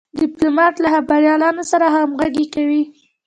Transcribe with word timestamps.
ډيپلومات 0.19 0.75
له 0.83 0.87
خبریالانو 0.95 1.63
سره 1.71 1.85
همږغي 1.95 2.45
کوي. 2.55 2.83